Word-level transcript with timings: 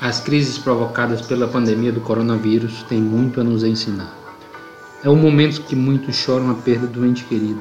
As 0.00 0.20
crises 0.20 0.58
provocadas 0.58 1.22
pela 1.22 1.48
pandemia 1.48 1.90
do 1.90 2.02
coronavírus 2.02 2.82
têm 2.82 3.00
muito 3.00 3.40
a 3.40 3.44
nos 3.44 3.64
ensinar. 3.64 4.14
É 5.02 5.08
o 5.08 5.16
momento 5.16 5.62
que 5.62 5.74
muitos 5.74 6.16
choram 6.16 6.50
a 6.50 6.54
perda 6.54 6.86
do 6.86 7.06
ente 7.06 7.24
querido. 7.24 7.60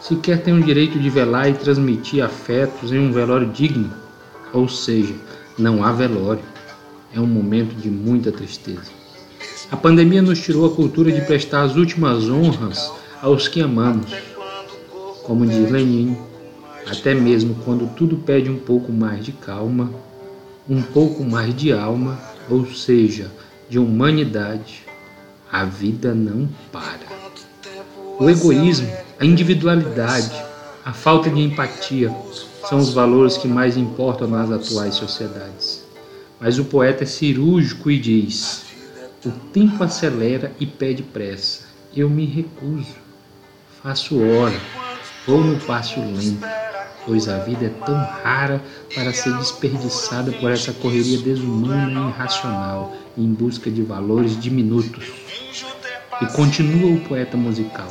Sequer 0.00 0.42
têm 0.42 0.54
o 0.54 0.62
direito 0.62 0.98
de 0.98 1.10
velar 1.10 1.50
e 1.50 1.54
transmitir 1.54 2.24
afetos 2.24 2.92
em 2.92 2.98
um 2.98 3.12
velório 3.12 3.48
digno. 3.48 3.92
Ou 4.54 4.68
seja, 4.68 5.14
não 5.58 5.84
há 5.84 5.92
velório. 5.92 6.42
É 7.12 7.20
um 7.20 7.26
momento 7.26 7.74
de 7.74 7.90
muita 7.90 8.32
tristeza. 8.32 8.90
A 9.70 9.76
pandemia 9.76 10.22
nos 10.22 10.40
tirou 10.40 10.64
a 10.64 10.74
cultura 10.74 11.12
de 11.12 11.20
prestar 11.20 11.62
as 11.62 11.76
últimas 11.76 12.30
honras 12.30 12.90
aos 13.20 13.48
que 13.48 13.60
amamos. 13.60 14.10
Como 15.24 15.46
diz 15.46 15.70
Lenin, 15.70 16.16
até 16.86 17.12
mesmo 17.12 17.54
quando 17.64 17.94
tudo 17.94 18.16
pede 18.16 18.48
um 18.48 18.58
pouco 18.58 18.90
mais 18.90 19.24
de 19.24 19.32
calma, 19.32 19.90
um 20.70 20.80
pouco 20.80 21.24
mais 21.24 21.52
de 21.56 21.72
alma, 21.72 22.16
ou 22.48 22.64
seja, 22.64 23.28
de 23.68 23.76
humanidade, 23.76 24.86
a 25.50 25.64
vida 25.64 26.14
não 26.14 26.48
para. 26.70 27.10
O 28.20 28.30
egoísmo, 28.30 28.88
a 29.18 29.24
individualidade, 29.24 30.40
a 30.84 30.92
falta 30.92 31.28
de 31.28 31.40
empatia 31.40 32.14
são 32.68 32.78
os 32.78 32.94
valores 32.94 33.36
que 33.36 33.48
mais 33.48 33.76
importam 33.76 34.28
nas 34.28 34.48
atuais 34.52 34.94
sociedades. 34.94 35.84
Mas 36.38 36.56
o 36.60 36.64
poeta 36.64 37.02
é 37.02 37.06
cirúrgico 37.06 37.90
e 37.90 37.98
diz: 37.98 38.62
o 39.26 39.30
tempo 39.52 39.82
acelera 39.82 40.52
e 40.60 40.66
pede 40.66 41.02
pressa. 41.02 41.64
Eu 41.94 42.08
me 42.08 42.24
recuso. 42.24 42.94
Faço 43.82 44.22
hora, 44.22 44.60
vou 45.26 45.42
no 45.42 45.58
passo 45.58 45.98
lento 45.98 46.59
pois 47.06 47.28
a 47.28 47.38
vida 47.38 47.66
é 47.66 47.84
tão 47.84 47.94
rara 47.94 48.62
para 48.94 49.12
ser 49.12 49.32
desperdiçada 49.36 50.32
por 50.32 50.50
essa 50.50 50.72
correria 50.72 51.18
desumana 51.18 52.00
e 52.00 52.08
irracional 52.08 52.92
em 53.16 53.32
busca 53.32 53.70
de 53.70 53.82
valores 53.82 54.40
diminutos. 54.40 55.04
E 56.20 56.26
continua 56.26 56.96
o 56.96 57.00
poeta 57.00 57.36
musical. 57.36 57.88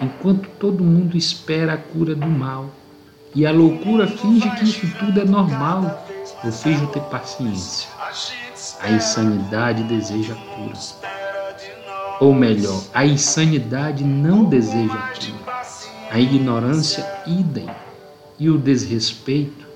Enquanto 0.00 0.48
todo 0.58 0.82
mundo 0.82 1.16
espera 1.16 1.74
a 1.74 1.76
cura 1.76 2.14
do 2.14 2.26
mal, 2.26 2.70
e 3.34 3.46
a 3.46 3.52
loucura 3.52 4.06
finge 4.06 4.50
que 4.56 4.64
isso 4.64 4.86
tudo 4.98 5.20
é 5.20 5.24
normal, 5.24 6.06
eu 6.44 6.52
finjo 6.52 6.86
ter 6.88 7.00
paciência. 7.04 7.88
A 8.80 8.90
insanidade 8.90 9.84
deseja 9.84 10.34
a 10.34 10.36
cura. 10.36 10.78
Ou 12.20 12.34
melhor, 12.34 12.82
a 12.92 13.06
insanidade 13.06 14.04
não 14.04 14.44
deseja 14.44 14.94
a 14.94 15.08
cura. 15.08 15.42
A 16.10 16.20
ignorância, 16.20 17.06
idem 17.26 17.70
e 18.38 18.50
o 18.50 18.58
desrespeito, 18.58 19.66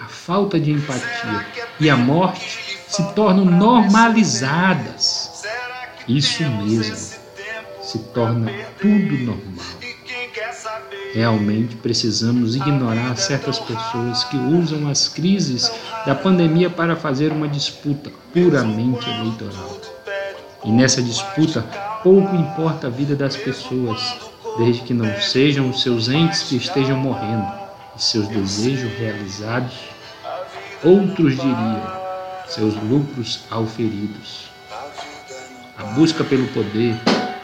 a 0.00 0.08
falta 0.08 0.58
de 0.58 0.70
empatia 0.70 1.46
e 1.80 1.90
a 1.90 1.96
morte 1.96 2.78
se 2.88 3.02
tornam 3.12 3.44
normalizadas. 3.44 5.44
Isso 6.08 6.44
mesmo, 6.44 6.96
se 7.82 7.98
torna 8.14 8.50
tudo 8.80 9.18
normal. 9.18 9.66
Realmente 11.12 11.76
precisamos 11.76 12.54
ignorar 12.54 13.16
certas 13.16 13.58
pessoas 13.58 14.24
que 14.24 14.36
usam 14.36 14.88
as 14.88 15.08
crises 15.08 15.70
da 16.04 16.14
pandemia 16.14 16.70
para 16.70 16.94
fazer 16.94 17.32
uma 17.32 17.48
disputa 17.48 18.10
puramente 18.32 19.08
eleitoral. 19.08 19.80
E 20.64 20.70
nessa 20.70 21.02
disputa, 21.02 21.62
pouco 22.02 22.34
importa 22.36 22.86
a 22.86 22.90
vida 22.90 23.16
das 23.16 23.36
pessoas, 23.36 24.16
desde 24.58 24.82
que 24.82 24.94
não 24.94 25.20
sejam 25.20 25.70
os 25.70 25.82
seus 25.82 26.08
entes 26.08 26.42
que 26.42 26.56
estejam 26.56 26.98
morrendo 26.98 27.65
e 27.96 28.02
seus 28.02 28.28
desejos 28.28 28.92
realizados, 28.98 29.74
outros 30.84 31.34
diriam 31.34 31.96
seus 32.46 32.74
lucros 32.82 33.40
auferidos. 33.50 34.50
A 35.76 35.84
busca 35.94 36.22
pelo 36.22 36.46
poder 36.48 36.94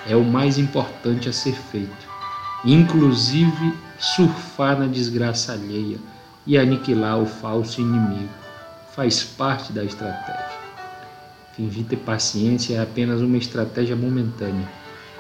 é 0.09 0.15
o 0.15 0.25
mais 0.25 0.59
importante 0.59 1.29
a 1.29 1.33
ser 1.33 1.55
feito, 1.55 2.09
inclusive 2.65 3.75
surfar 3.99 4.79
na 4.79 4.87
desgraça 4.87 5.53
alheia 5.53 5.99
e 6.47 6.59
aniquilar 6.59 7.19
o 7.19 7.27
falso 7.27 7.81
inimigo. 7.81 8.31
Faz 8.95 9.23
parte 9.23 9.73
da 9.73 9.85
estratégia. 9.85 10.63
Fingir 11.57 11.85
ter 11.85 11.97
paciência 11.97 12.77
é 12.77 12.81
apenas 12.81 13.21
uma 13.21 13.37
estratégia 13.37 13.97
momentânea, 13.97 14.69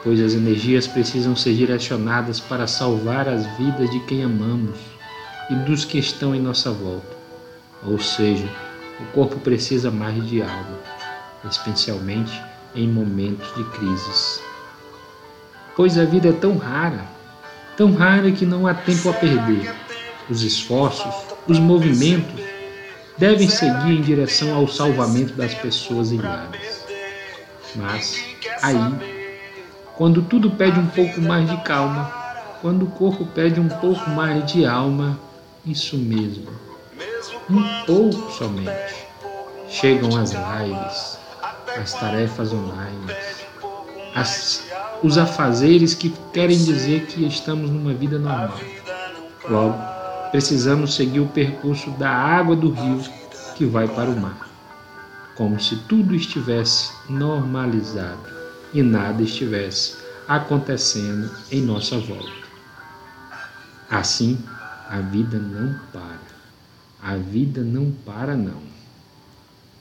pois 0.03 0.20
as 0.20 0.34
energias 0.34 0.87
precisam 0.87 1.37
ser 1.37 1.54
direcionadas 1.54 2.41
para 2.41 2.66
salvar 2.66 3.28
as 3.28 3.47
vidas 3.59 3.91
de 3.91 4.00
quem 4.00 4.25
amamos 4.25 4.78
e 5.50 5.54
dos 5.54 5.84
que 5.84 5.98
estão 5.98 6.34
em 6.34 6.41
nossa 6.41 6.70
volta. 6.70 7.16
Ou 7.84 7.98
seja, 7.98 8.48
o 9.00 9.04
corpo 9.06 9.38
precisa 9.41 9.91
mais 9.91 10.26
de 10.28 10.42
alma, 10.42 10.78
especialmente 11.48 12.41
em 12.75 12.88
momentos 12.88 13.52
de 13.54 13.64
crises. 13.64 14.41
Pois 15.76 15.98
a 15.98 16.04
vida 16.04 16.28
é 16.28 16.32
tão 16.32 16.56
rara, 16.56 17.04
tão 17.76 17.92
rara 17.92 18.31
que 18.31 18.47
não 18.47 18.66
há 18.66 18.75
tempo 18.75 19.08
a 19.08 19.12
perder. 19.12 19.75
Os 20.31 20.42
esforços, 20.42 21.12
os 21.48 21.58
movimentos 21.58 22.41
devem 23.19 23.48
seguir 23.48 23.92
em 23.92 24.02
direção 24.02 24.54
ao 24.54 24.69
salvamento 24.69 25.34
das 25.34 25.54
pessoas 25.54 26.12
ilhadas. 26.12 26.86
Mas 27.75 28.22
aí, 28.62 28.78
quando 29.97 30.22
tudo 30.22 30.50
pede 30.50 30.78
um 30.78 30.86
pouco 30.86 31.20
mais 31.20 31.48
de 31.48 31.56
calma, 31.64 32.12
quando 32.60 32.84
o 32.84 32.91
corpo 32.91 33.26
pede 33.26 33.58
um 33.58 33.69
pouco 33.69 34.08
mais 34.10 34.44
de 34.50 34.64
alma, 34.64 35.19
isso 35.65 35.97
mesmo. 35.97 36.49
Um 37.49 37.84
pouco 37.87 38.33
somente. 38.33 39.06
Chegam 39.69 40.17
as 40.17 40.33
lives, 40.33 41.19
as 41.81 41.93
tarefas 41.95 42.53
online, 42.53 43.06
as, 44.15 44.65
os 45.03 45.17
afazeres 45.17 45.95
que 45.95 46.11
querem 46.33 46.59
dizer 46.59 47.06
que 47.06 47.27
estamos 47.27 47.71
numa 47.71 47.95
vida 47.95 48.19
normal. 48.19 48.59
Logo, 49.49 49.78
precisamos 50.31 50.95
seguir 50.95 51.21
o 51.21 51.28
percurso 51.28 51.91
da 51.93 52.11
água 52.11 52.55
do 52.55 52.71
rio 52.71 53.00
que 53.55 53.65
vai 53.65 53.89
para 53.89 54.11
o 54.11 54.21
mar, 54.21 54.49
como 55.37 55.59
se 55.59 55.77
tudo 55.84 56.15
estivesse 56.15 56.93
normalizado 57.09 58.31
e 58.75 58.83
nada 58.83 59.23
estivesse 59.23 59.97
acontecendo 60.29 61.31
em 61.50 61.62
nossa 61.62 61.99
volta. 61.99 62.43
Assim, 63.91 64.39
a 64.92 65.00
vida 65.00 65.38
não 65.38 65.72
para. 65.91 66.20
A 67.03 67.16
vida 67.16 67.62
não 67.62 67.91
para, 68.04 68.36
não. 68.36 68.62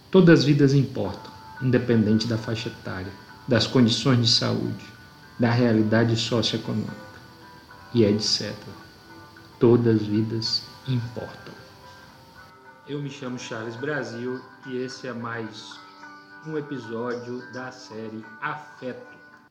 Todas 0.10 0.40
as 0.40 0.46
vidas 0.46 0.74
importam, 0.74 1.30
independente 1.62 2.26
da 2.28 2.38
faixa 2.38 2.70
etária, 2.70 3.12
das 3.46 3.68
condições 3.68 4.22
de 4.22 4.32
saúde, 4.32 4.86
da 5.38 5.52
realidade 5.52 6.16
socioeconômica 6.16 6.96
e 7.94 8.06
etc. 8.06 8.56
Todas 9.60 9.98
as 9.98 10.08
vidas 10.08 10.64
importam. 10.88 11.54
Eu 12.88 13.02
me 13.02 13.10
chamo 13.10 13.38
Charles 13.38 13.76
Brasil 13.76 14.42
e 14.66 14.78
esse 14.78 15.08
é 15.08 15.14
mais 15.14 15.78
um 16.48 16.58
episódio 16.58 17.44
da 17.52 17.70
série 17.70 18.24
Afeto 18.42 19.21